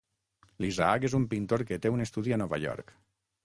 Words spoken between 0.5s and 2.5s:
L'Isaac és un pintor que té un estudi a